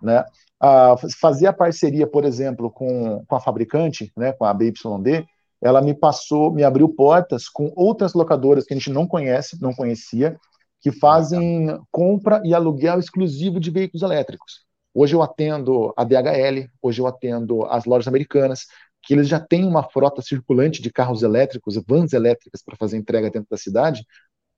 [0.00, 0.24] né?
[0.60, 5.26] A fazer a parceria, por exemplo, com, com a fabricante, né, com a BYD,
[5.60, 9.72] ela me passou, me abriu portas com outras locadoras que a gente não conhece, não
[9.74, 10.36] conhecia,
[10.80, 14.64] que fazem compra e aluguel exclusivo de veículos elétricos.
[14.94, 18.66] Hoje eu atendo a DHL, hoje eu atendo as lojas americanas,
[19.02, 23.30] que eles já têm uma frota circulante de carros elétricos, vans elétricas para fazer entrega
[23.30, 24.04] dentro da cidade,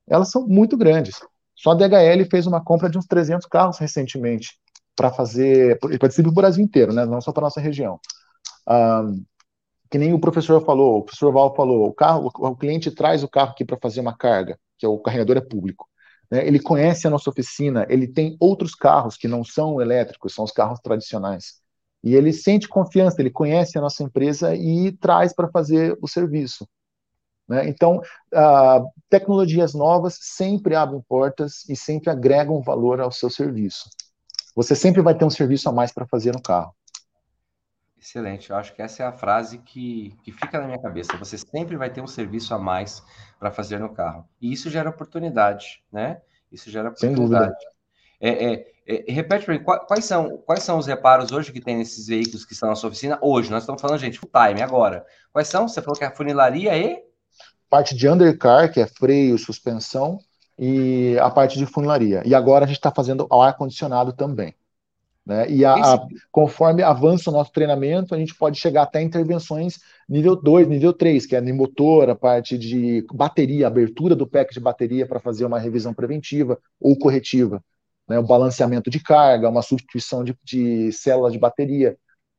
[0.08, 1.16] elas são muito grandes.
[1.54, 4.58] Só a DHL fez uma compra de uns 300 carros recentemente
[5.00, 7.06] para fazer, para distribuir para o Brasil inteiro, né?
[7.06, 7.98] não só para nossa região.
[8.68, 9.24] Um,
[9.90, 13.28] que nem o professor falou, o professor Val falou, o carro, o, cliente traz o
[13.28, 15.88] carro aqui para fazer uma carga, que é o carregador é público.
[16.30, 16.46] Né?
[16.46, 20.52] Ele conhece a nossa oficina, ele tem outros carros que não são elétricos, são os
[20.52, 21.62] carros tradicionais.
[22.04, 26.68] E ele sente confiança, ele conhece a nossa empresa e traz para fazer o serviço.
[27.48, 27.70] Né?
[27.70, 28.02] Então,
[28.34, 33.88] uh, tecnologias novas sempre abrem portas e sempre agregam valor ao seu serviço.
[34.60, 36.74] Você sempre vai ter um serviço a mais para fazer no carro.
[37.98, 41.16] Excelente, eu acho que essa é a frase que, que fica na minha cabeça.
[41.16, 43.02] Você sempre vai ter um serviço a mais
[43.38, 44.28] para fazer no carro.
[44.38, 46.20] E isso gera oportunidade, né?
[46.52, 47.54] Isso gera oportunidade.
[48.20, 51.78] É, é, é, repete para mim, quais são, quais são os reparos hoje que tem
[51.78, 53.18] nesses veículos que estão na sua oficina?
[53.22, 55.06] Hoje, nós estamos falando, gente, full time, agora.
[55.32, 55.66] Quais são?
[55.66, 57.02] Você falou que é a funilaria e
[57.70, 60.18] parte de undercar, que é freio, suspensão,
[60.60, 62.22] e a parte de funilaria.
[62.26, 64.54] E agora a gente está fazendo o ar-condicionado também.
[65.24, 65.50] Né?
[65.50, 70.36] E a, a, conforme avança o nosso treinamento, a gente pode chegar até intervenções nível
[70.36, 74.60] 2, nível 3, que é de motor, a parte de bateria, abertura do pack de
[74.60, 77.64] bateria para fazer uma revisão preventiva ou corretiva.
[78.06, 78.18] Né?
[78.18, 81.96] O balanceamento de carga, uma substituição de, de células de bateria.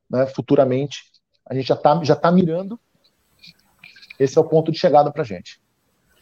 [0.08, 0.26] Né?
[0.26, 1.02] Futuramente,
[1.44, 2.78] a gente já está já tá mirando
[4.18, 5.61] esse é o ponto de chegada para a gente.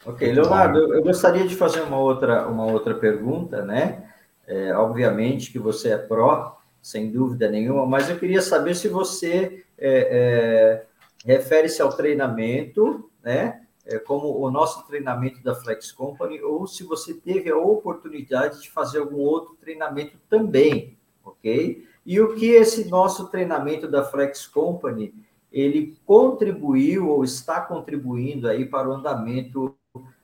[0.04, 4.10] Ok, Leonardo, eu gostaria de fazer uma outra, uma outra pergunta, né?
[4.46, 9.64] É, obviamente que você é pró, sem dúvida nenhuma, mas eu queria saber se você
[9.78, 10.86] é, é,
[11.26, 13.60] refere-se ao treinamento, né?
[13.84, 18.70] É, como o nosso treinamento da Flex Company, ou se você teve a oportunidade de
[18.70, 21.86] fazer algum outro treinamento também, ok?
[22.06, 25.12] E o que esse nosso treinamento da Flex Company
[25.52, 29.74] ele contribuiu ou está contribuindo aí para o andamento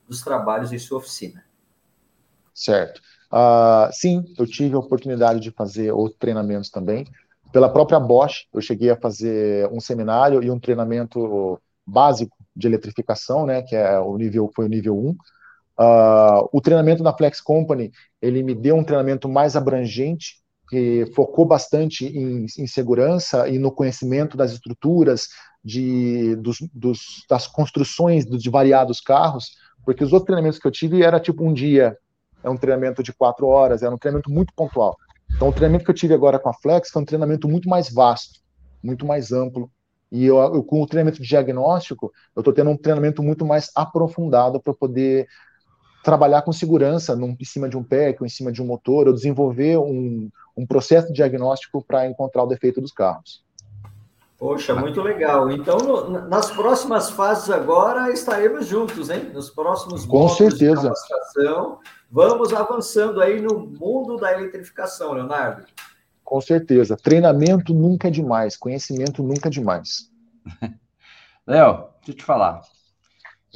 [0.08, 1.44] dos trabalhos em sua oficina.
[2.54, 3.00] Certo.
[3.30, 7.06] Uh, sim, eu tive a oportunidade de fazer outros treinamentos também.
[7.52, 13.46] Pela própria Bosch, eu cheguei a fazer um seminário e um treinamento básico de eletrificação,
[13.46, 15.10] né, que é o nível foi o nível 1.
[15.10, 15.16] Uh,
[15.78, 20.36] ah, o treinamento da Flex Company, ele me deu um treinamento mais abrangente
[20.68, 25.28] que focou bastante em, em, segurança e no conhecimento das estruturas,
[25.62, 31.02] de, dos, dos, das construções de variados carros, porque os outros treinamentos que eu tive
[31.02, 31.96] era tipo um dia,
[32.42, 34.96] é um treinamento de quatro horas, era um treinamento muito pontual.
[35.34, 37.88] Então, o treinamento que eu tive agora com a Flex foi um treinamento muito mais
[37.92, 38.40] vasto,
[38.82, 39.70] muito mais amplo.
[40.10, 43.70] E eu, eu com o treinamento de diagnóstico, eu estou tendo um treinamento muito mais
[43.76, 45.28] aprofundado para poder
[46.02, 49.06] trabalhar com segurança num, em cima de um PEC ou em cima de um motor,
[49.06, 53.45] ou desenvolver um, um processo diagnóstico para encontrar o defeito dos carros.
[54.38, 55.50] Poxa, muito legal.
[55.50, 59.30] Então, no, nas próximas fases agora estaremos juntos, hein?
[59.32, 60.92] Nos próximos Com certeza.
[62.10, 65.64] vamos avançando aí no mundo da eletrificação, Leonardo.
[66.22, 66.96] Com certeza.
[66.96, 70.10] Treinamento nunca é demais, conhecimento nunca é demais.
[71.46, 72.60] Léo, deixa eu te falar.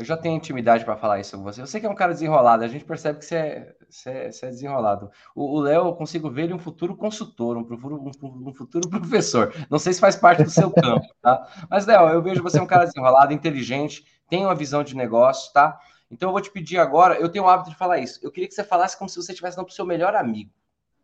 [0.00, 1.60] Eu já tenho intimidade para falar isso com você.
[1.60, 4.46] Você que é um cara desenrolado, a gente percebe que você é, você é, você
[4.46, 5.10] é desenrolado.
[5.34, 9.54] O Léo, eu consigo ver ele um futuro consultor, um futuro, um, um futuro professor.
[9.68, 11.46] Não sei se faz parte do seu campo, tá?
[11.68, 15.78] Mas, Léo, eu vejo você um cara desenrolado, inteligente, tem uma visão de negócio, tá?
[16.10, 18.18] Então eu vou te pedir agora, eu tenho o hábito de falar isso.
[18.22, 20.50] Eu queria que você falasse como se você estivesse dando para o seu melhor amigo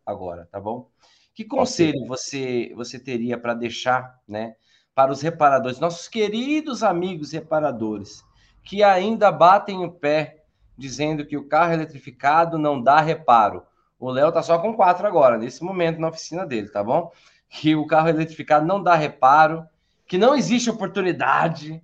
[0.06, 0.88] agora, tá bom?
[1.34, 2.08] Que conselho okay.
[2.08, 4.56] você, você teria para deixar, né,
[4.94, 8.24] para os reparadores, nossos queridos amigos reparadores?
[8.66, 10.42] Que ainda batem o pé
[10.76, 13.62] dizendo que o carro eletrificado não dá reparo.
[13.98, 17.10] O Léo tá só com quatro agora, nesse momento na oficina dele, tá bom?
[17.48, 19.64] Que o carro eletrificado não dá reparo,
[20.04, 21.80] que não existe oportunidade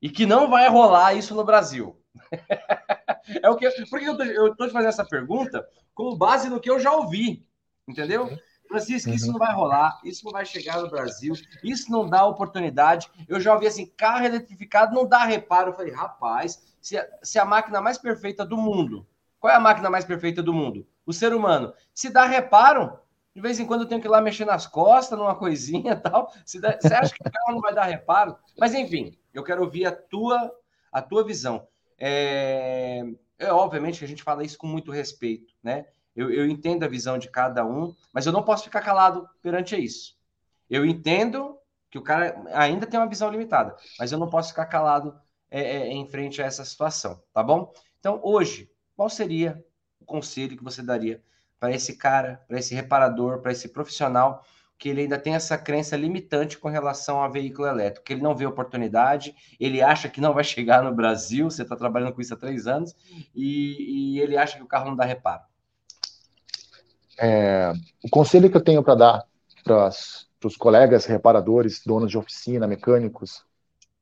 [0.00, 2.00] e que não vai rolar isso no Brasil.
[3.42, 3.68] é o que.
[3.86, 6.78] Por que eu tô, eu tô te fazendo essa pergunta com base no que eu
[6.78, 7.44] já ouvi,
[7.86, 8.30] entendeu?
[8.72, 9.14] Francisco, uhum.
[9.14, 13.10] isso não vai rolar, isso não vai chegar no Brasil, isso não dá oportunidade.
[13.28, 15.70] Eu já ouvi assim, carro eletrificado não dá reparo.
[15.70, 19.06] Eu falei, rapaz, se a, se a máquina mais perfeita do mundo,
[19.38, 20.86] qual é a máquina mais perfeita do mundo?
[21.04, 21.72] O ser humano.
[21.94, 22.98] Se dá reparo,
[23.34, 26.32] de vez em quando eu tenho que ir lá mexer nas costas, numa coisinha tal.
[26.44, 28.36] Se dá, você acha que o carro não vai dar reparo?
[28.58, 30.50] Mas enfim, eu quero ouvir a tua,
[30.90, 31.66] a tua visão.
[31.98, 33.02] É,
[33.38, 35.86] é obviamente que a gente fala isso com muito respeito, né?
[36.14, 39.76] Eu, eu entendo a visão de cada um, mas eu não posso ficar calado perante
[39.76, 40.16] isso.
[40.68, 41.58] Eu entendo
[41.90, 45.14] que o cara ainda tem uma visão limitada, mas eu não posso ficar calado
[45.50, 47.72] é, é, em frente a essa situação, tá bom?
[48.00, 49.62] Então, hoje, qual seria
[50.00, 51.22] o conselho que você daria
[51.60, 54.44] para esse cara, para esse reparador, para esse profissional
[54.82, 58.34] que ele ainda tem essa crença limitante com relação a veículo elétrico, que ele não
[58.34, 62.34] vê oportunidade, ele acha que não vai chegar no Brasil, você está trabalhando com isso
[62.34, 62.96] há três anos,
[63.32, 65.42] e, e, ele acha que o carro não dá reparo.
[67.18, 67.72] É,
[68.02, 69.24] o conselho que eu tenho para dar
[69.64, 69.90] para
[70.44, 73.44] os colegas reparadores, donos de oficina, mecânicos,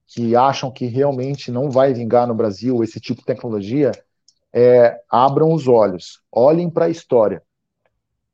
[0.07, 3.93] que acham que realmente não vai vingar no Brasil esse tipo de tecnologia,
[4.53, 7.43] é abram os olhos, olhem para a história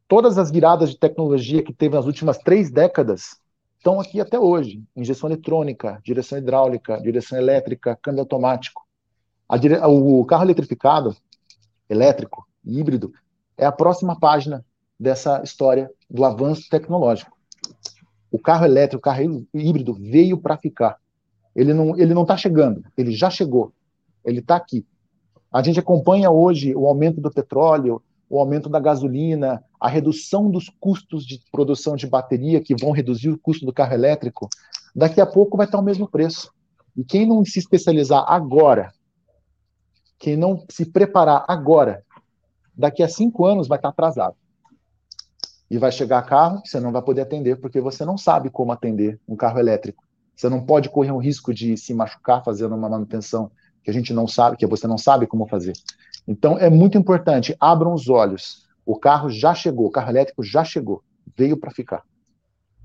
[0.09, 3.41] todas as viradas de tecnologia que teve nas últimas três décadas
[3.77, 4.83] estão aqui até hoje.
[4.95, 8.87] Injeção eletrônica, direção hidráulica, direção elétrica, câmbio automático.
[9.61, 9.79] Dire...
[9.85, 11.17] O carro eletrificado,
[11.89, 13.13] elétrico, híbrido,
[13.57, 14.65] é a próxima página
[14.99, 17.37] dessa história do avanço tecnológico.
[18.31, 20.99] O carro elétrico, o carro híbrido veio para ficar.
[21.55, 23.73] Ele não ele não está chegando, ele já chegou.
[24.25, 24.85] Ele está aqui.
[25.53, 30.69] A gente acompanha hoje o aumento do petróleo, o aumento da gasolina, a redução dos
[30.81, 34.49] custos de produção de bateria, que vão reduzir o custo do carro elétrico,
[34.95, 36.53] daqui a pouco vai estar o mesmo preço.
[36.97, 38.93] E quem não se especializar agora,
[40.19, 42.03] quem não se preparar agora,
[42.77, 44.37] daqui a cinco anos vai estar atrasado.
[45.71, 49.19] E vai chegar carro, você não vai poder atender, porque você não sabe como atender
[49.27, 50.05] um carro elétrico.
[50.35, 53.51] Você não pode correr um risco de se machucar fazendo uma manutenção
[53.83, 55.73] que a gente não sabe, que você não sabe como fazer.
[56.29, 58.67] Então, é muito importante, abram os olhos.
[58.85, 61.03] O carro já chegou, o carro elétrico já chegou,
[61.37, 62.03] veio para ficar.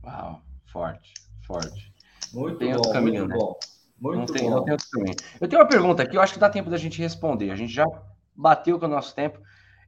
[0.04, 1.13] Uau, forte,
[1.45, 1.93] forte.
[2.34, 3.38] Muito tem bom, outro caminho, muito né?
[3.38, 3.56] bom.
[3.99, 4.56] Muito não tem, bom.
[4.56, 5.15] Não tem outro caminho.
[5.39, 7.51] Eu tenho uma pergunta aqui, eu acho que dá tempo da gente responder.
[7.51, 7.86] A gente já
[8.36, 9.39] bateu com o nosso tempo.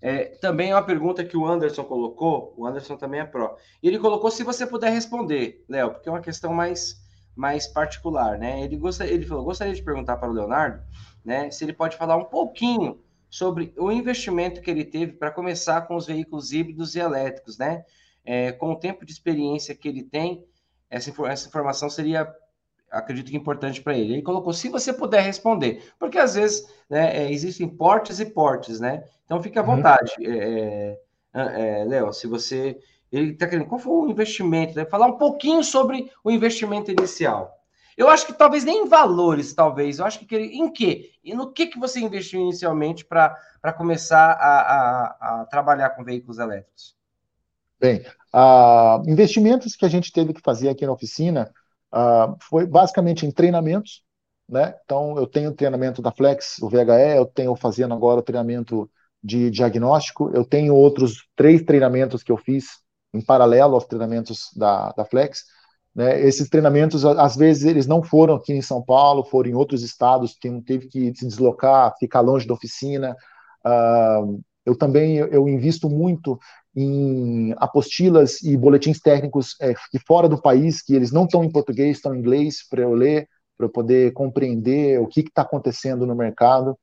[0.05, 3.55] É, também é uma pergunta que o Anderson colocou, o Anderson também é pró.
[3.81, 7.01] Ele colocou se você puder responder, Léo, porque é uma questão mais,
[7.33, 8.61] mais particular, né?
[8.61, 10.83] Ele, gosta, ele falou, gostaria de perguntar para o Leonardo,
[11.23, 15.83] né, se ele pode falar um pouquinho sobre o investimento que ele teve para começar
[15.83, 17.85] com os veículos híbridos e elétricos, né?
[18.25, 20.45] É, com o tempo de experiência que ele tem,
[20.89, 22.29] essa, essa informação seria,
[22.91, 24.15] acredito que importante para ele.
[24.15, 28.81] Ele colocou, se você puder responder, porque às vezes né, é, existem portes e portes,
[28.81, 29.05] né?
[29.25, 29.75] Então fique à uhum.
[29.75, 30.97] vontade, é,
[31.33, 32.77] é, é Léo, se você.
[33.11, 34.75] Ele está querendo, qual foi o investimento?
[34.75, 34.85] Né?
[34.85, 37.63] Falar um pouquinho sobre o investimento inicial.
[37.95, 39.99] Eu acho que talvez nem em valores, talvez.
[39.99, 41.11] Eu acho que em quê?
[41.23, 43.37] E no que, que você investiu inicialmente para
[43.77, 46.95] começar a, a, a, trabalhar com veículos elétricos?
[47.79, 51.51] Bem, uh, investimentos que a gente teve que fazer aqui na oficina
[51.93, 54.03] uh, foi basicamente em treinamentos,
[54.49, 54.75] né?
[54.83, 58.89] Então, eu tenho treinamento da Flex, o VHE, eu tenho fazendo agora o treinamento
[59.23, 62.65] de diagnóstico, eu tenho outros três treinamentos que eu fiz
[63.13, 65.43] em paralelo aos treinamentos da, da Flex.
[65.95, 66.21] Né?
[66.25, 70.35] Esses treinamentos, às vezes, eles não foram aqui em São Paulo, foram em outros estados,
[70.65, 73.15] teve que se deslocar, ficar longe da oficina.
[73.65, 76.39] Uh, eu também eu invisto muito
[76.75, 79.73] em apostilas e boletins técnicos é,
[80.07, 83.27] fora do país, que eles não estão em português, estão em inglês, para eu ler,
[83.57, 86.77] para eu poder compreender o que está acontecendo no mercado.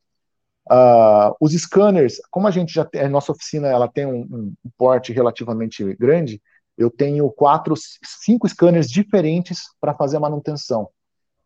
[0.71, 4.55] Uh, os scanners, como a gente já tem, a nossa oficina ela tem um, um
[4.79, 6.41] porte relativamente grande,
[6.79, 10.89] eu tenho quatro, cinco scanners diferentes para fazer a manutenção.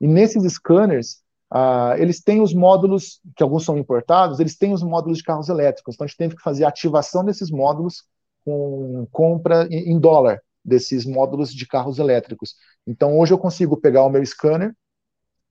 [0.00, 4.82] E nesses scanners, uh, eles têm os módulos, que alguns são importados, eles têm os
[4.82, 5.94] módulos de carros elétricos.
[5.94, 8.04] Então a gente teve que fazer a ativação desses módulos
[8.44, 12.54] com compra em dólar desses módulos de carros elétricos.
[12.86, 14.74] Então hoje eu consigo pegar o meu scanner,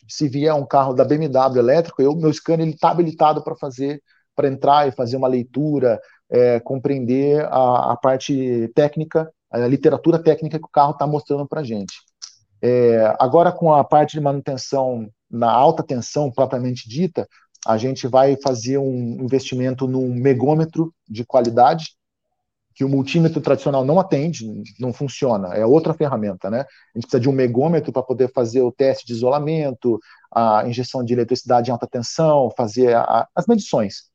[0.07, 4.01] se vier um carro da BMW elétrico, eu, meu scanner está habilitado para fazer,
[4.35, 10.57] para entrar e fazer uma leitura, é, compreender a, a parte técnica a literatura técnica
[10.57, 11.93] que o carro está mostrando para a gente.
[12.61, 17.27] É, agora, com a parte de manutenção na alta tensão propriamente dita,
[17.65, 21.95] a gente vai fazer um investimento num megômetro de qualidade,
[22.73, 24.45] que o multímetro tradicional não atende,
[24.79, 26.61] não funciona, é outra ferramenta, né?
[26.61, 29.99] A gente precisa de um megômetro para poder fazer o teste de isolamento,
[30.33, 34.05] a injeção de eletricidade em alta tensão, fazer a, as medições,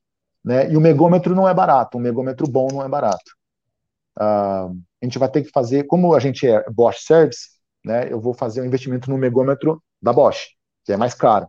[0.44, 0.70] né?
[0.70, 3.38] E o megômetro não é barato, um megômetro bom não é barato.
[4.18, 8.20] Uh, a gente vai ter que fazer, como a gente é Bosch Service, né, eu
[8.20, 10.48] vou fazer um investimento no megômetro da Bosch,
[10.84, 11.48] que é mais caro.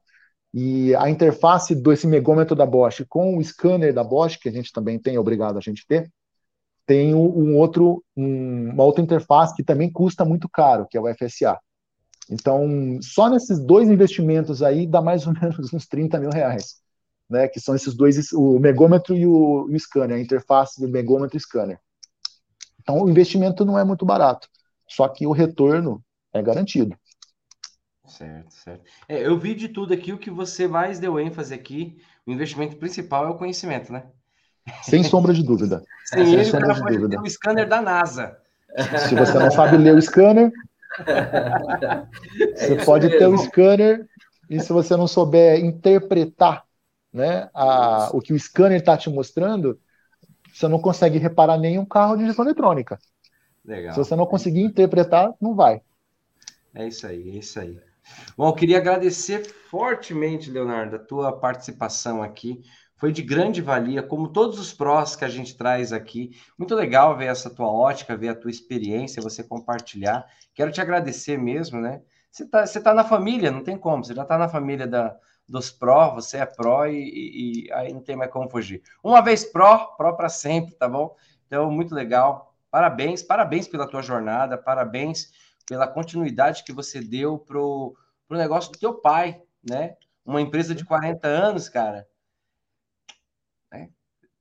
[0.54, 4.72] E a interface desse megômetro da Bosch com o scanner da Bosch, que a gente
[4.72, 6.12] também tem, obrigado a gente ter,
[6.90, 11.06] tem um outro, um, uma outra interface que também custa muito caro, que é o
[11.14, 11.56] FSA.
[12.28, 16.78] Então, só nesses dois investimentos aí dá mais ou menos uns 30 mil reais,
[17.30, 17.48] né?
[17.48, 21.40] Que são esses dois, o megômetro e o, o scanner, a interface do megômetro e
[21.40, 21.80] scanner.
[22.82, 24.50] Então, o investimento não é muito barato,
[24.88, 26.98] só que o retorno é garantido.
[28.08, 28.84] Certo, certo.
[29.08, 32.78] É, eu vi de tudo aqui, o que você mais deu ênfase aqui, o investimento
[32.78, 34.10] principal é o conhecimento, né?
[34.82, 35.84] Sem sombra de dúvida.
[36.06, 37.22] Sem Sem ele, sombra de dúvida.
[37.22, 38.38] o scanner da NASA.
[39.08, 40.52] Se você não sabe ler o scanner,
[42.58, 43.18] é você pode mesmo.
[43.18, 44.08] ter o scanner
[44.50, 46.64] e se você não souber interpretar
[47.14, 49.80] né, a, o que o scanner está te mostrando,
[50.54, 53.00] você não consegue reparar nenhum carro de gestão eletrônica.
[53.64, 53.94] Legal.
[53.94, 55.82] Se você não conseguir interpretar, não vai.
[56.74, 57.80] É isso aí, é isso aí.
[58.36, 62.62] Bom, eu queria agradecer fortemente, Leonardo, a tua participação aqui.
[63.00, 66.38] Foi de grande valia, como todos os prós que a gente traz aqui.
[66.58, 70.26] Muito legal ver essa tua ótica, ver a tua experiência, você compartilhar.
[70.54, 72.02] Quero te agradecer mesmo, né?
[72.30, 75.18] Você está você tá na família, não tem como, você já está na família da,
[75.48, 78.84] dos pró, você é pró e, e, e, aí não tem mais como fugir.
[79.02, 81.16] Uma vez pró, pró para sempre, tá bom?
[81.48, 82.54] Então, muito legal.
[82.70, 85.32] Parabéns, parabéns pela tua jornada, parabéns
[85.66, 87.96] pela continuidade que você deu pro,
[88.28, 89.96] pro negócio do teu pai, né?
[90.26, 92.06] Uma empresa de 40 anos, cara.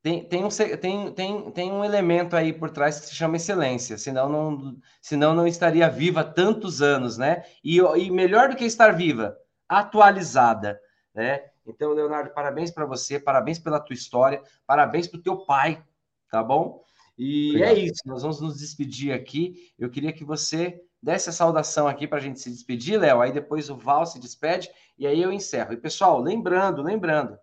[0.08, 3.98] Tem, tem, um, tem, tem, tem um elemento aí por trás que se chama excelência,
[3.98, 7.44] senão não, senão não estaria viva tantos anos, né?
[7.62, 9.36] E, e melhor do que estar viva,
[9.68, 10.80] atualizada,
[11.14, 11.42] né?
[11.66, 15.84] Então, Leonardo, parabéns para você, parabéns pela tua história, parabéns para o teu pai,
[16.30, 16.82] tá bom?
[17.18, 17.76] E é Obrigado.
[17.76, 19.70] é isso, nós vamos nos despedir aqui.
[19.78, 23.20] Eu queria que você desse a saudação aqui para a gente se despedir, Léo.
[23.20, 25.74] Aí depois o Val se despede e aí eu encerro.
[25.74, 27.38] E pessoal, lembrando, lembrando,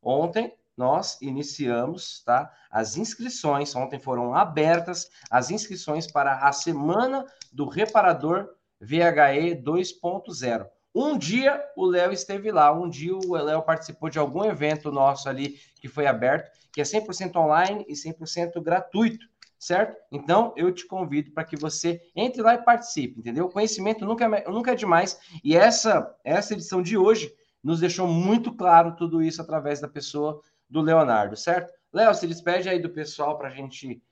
[0.00, 2.52] ontem nós iniciamos, tá?
[2.70, 8.48] As inscrições, ontem foram abertas as inscrições para a semana do reparador
[8.80, 10.66] VHE 2.0.
[10.94, 15.28] Um dia o Léo esteve lá, um dia o Léo participou de algum evento nosso
[15.28, 19.26] ali que foi aberto, que é 100% online e 100% gratuito
[19.64, 19.96] certo?
[20.12, 23.48] Então, eu te convido para que você entre lá e participe, entendeu?
[23.48, 25.18] Conhecimento nunca é, nunca é demais.
[25.42, 30.42] E essa, essa edição de hoje nos deixou muito claro tudo isso através da pessoa
[30.68, 31.72] do Leonardo, certo?
[31.92, 34.02] Léo, se despede aí do pessoal para a gente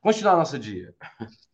[0.00, 0.94] continuar nosso dia.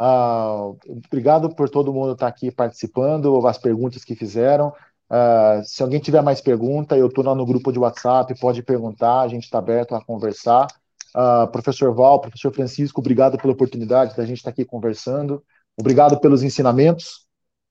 [0.00, 4.72] Ah, obrigado por todo mundo estar aqui participando, as perguntas que fizeram.
[5.10, 9.22] Uh, se alguém tiver mais pergunta, eu estou lá no grupo de WhatsApp, pode perguntar,
[9.22, 10.68] a gente está aberto a conversar.
[11.16, 15.42] Uh, professor Val, professor Francisco, obrigado pela oportunidade da gente estar aqui conversando.
[15.76, 17.26] Obrigado pelos ensinamentos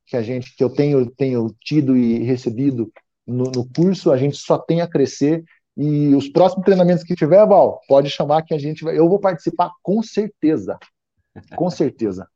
[0.05, 2.91] que a gente, que eu tenho, tenho tido e recebido
[3.28, 4.11] no, no curso.
[4.11, 5.43] A gente só tem a crescer
[5.75, 8.97] e os próximos treinamentos que tiver, Val, pode chamar que a gente vai.
[8.97, 10.78] Eu vou participar com certeza.
[11.55, 12.28] Com certeza.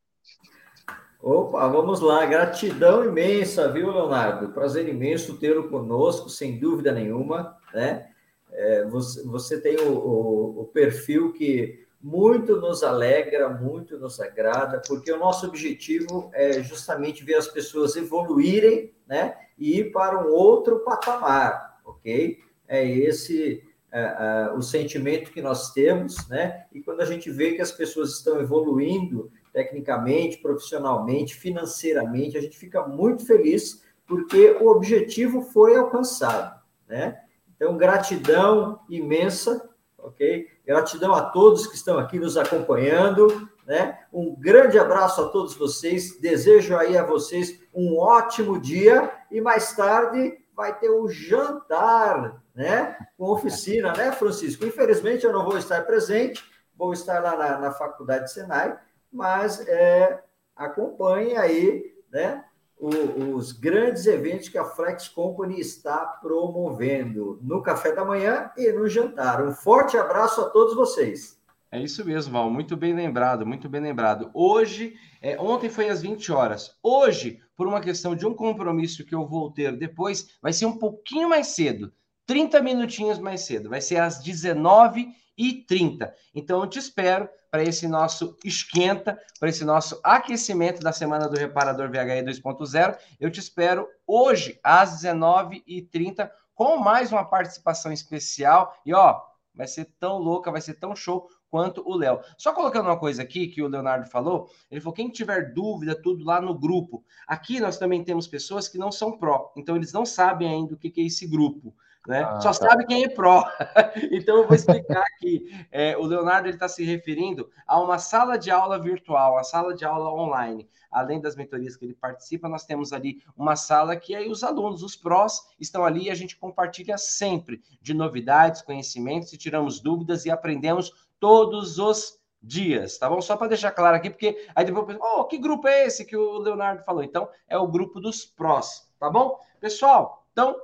[1.20, 2.26] Opa, vamos lá.
[2.26, 4.54] Gratidão imensa, viu, Leonardo?
[4.54, 8.08] Prazer imenso tê-lo conosco, sem dúvida nenhuma, né?
[8.52, 14.82] É, você, você, tem o, o, o, perfil que muito nos alegra, muito nos agrada,
[14.86, 20.80] porque o nosso objetivo é justamente ver as pessoas evoluírem, né, e para um outro
[20.80, 22.40] patamar, ok?
[22.68, 26.66] É esse é, é, o sentimento que nós temos, né?
[26.74, 32.58] E quando a gente vê que as pessoas estão evoluindo tecnicamente, profissionalmente, financeiramente, a gente
[32.58, 37.20] fica muito feliz porque o objetivo foi alcançado, né?
[37.56, 40.48] Então, gratidão imensa, ok?
[40.66, 43.98] Gratidão a todos que estão aqui nos acompanhando, né?
[44.12, 46.20] Um grande abraço a todos vocês.
[46.20, 52.44] Desejo aí a vocês um ótimo dia e mais tarde vai ter o um jantar,
[52.54, 52.98] né?
[53.18, 54.66] Com oficina, né, Francisco?
[54.66, 56.44] Infelizmente eu não vou estar presente,
[56.76, 58.78] vou estar lá na, na faculdade Senai,
[59.10, 60.22] mas é,
[60.54, 62.44] acompanhe aí, né?
[62.78, 68.90] os grandes eventos que a Flex Company está promovendo no café da manhã e no
[68.90, 69.46] jantar.
[69.46, 71.40] Um forte abraço a todos vocês.
[71.74, 72.52] É isso mesmo, Val.
[72.52, 74.30] Muito bem lembrado, muito bem lembrado.
[74.34, 76.78] Hoje, é, ontem foi às 20 horas.
[76.84, 80.78] Hoje, por uma questão de um compromisso que eu vou ter depois, vai ser um
[80.78, 81.94] pouquinho mais cedo.
[82.26, 83.70] 30 minutinhos mais cedo.
[83.70, 86.12] Vai ser às 19h30.
[86.36, 91.40] Então, eu te espero para esse nosso esquenta, para esse nosso aquecimento da semana do
[91.40, 92.98] Reparador VHE 2.0.
[93.18, 98.76] Eu te espero hoje, às 19h30, com mais uma participação especial.
[98.86, 99.22] E ó,
[99.56, 102.22] vai ser tão louca, vai ser tão show quanto o Léo.
[102.38, 106.24] Só colocando uma coisa aqui que o Leonardo falou, ele falou: quem tiver dúvida, tudo
[106.24, 107.04] lá no grupo.
[107.28, 110.78] Aqui nós também temos pessoas que não são pró, então eles não sabem ainda o
[110.78, 111.76] que é esse grupo
[112.08, 112.24] né?
[112.24, 112.70] Ah, Só tá.
[112.70, 113.46] sabe quem é pró.
[114.12, 115.46] então eu vou explicar aqui.
[115.72, 119.74] É, o Leonardo ele está se referindo a uma sala de aula virtual, a sala
[119.74, 120.68] de aula online.
[120.92, 124.84] Além das mentorias que ele participa, nós temos ali uma sala que aí os alunos,
[124.84, 130.26] os prós, estão ali e a gente compartilha sempre de novidades, conhecimentos e tiramos dúvidas
[130.26, 130.92] e aprendemos
[131.22, 133.22] todos os dias, tá bom?
[133.22, 136.40] Só para deixar claro aqui, porque aí depois, oh, que grupo é esse que o
[136.40, 137.04] Leonardo falou?
[137.04, 139.40] Então, é o grupo dos prós, tá bom?
[139.60, 140.60] Pessoal, então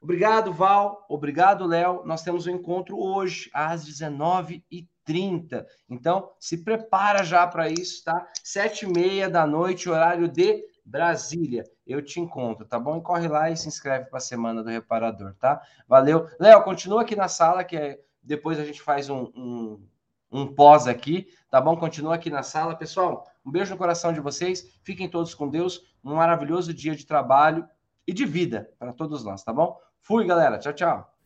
[0.00, 1.04] Obrigado, Val.
[1.08, 2.02] Obrigado, Léo.
[2.04, 5.66] Nós temos um encontro hoje, às 19h30.
[5.90, 8.26] Então, se prepara já para isso, tá?
[8.44, 11.64] Sete e meia da noite, horário de Brasília.
[11.84, 12.96] Eu te encontro, tá bom?
[12.96, 15.60] E corre lá e se inscreve para a Semana do Reparador, tá?
[15.88, 16.28] Valeu.
[16.38, 18.00] Léo, continua aqui na sala, que é...
[18.28, 19.88] depois a gente faz um, um,
[20.30, 21.76] um pós aqui, tá bom?
[21.76, 22.76] Continua aqui na sala.
[22.76, 24.78] Pessoal, um beijo no coração de vocês.
[24.82, 25.82] Fiquem todos com Deus.
[26.04, 27.66] Um maravilhoso dia de trabalho
[28.06, 29.78] e de vida para todos nós, tá bom?
[30.00, 30.58] Fui, galera.
[30.58, 31.17] Tchau, tchau.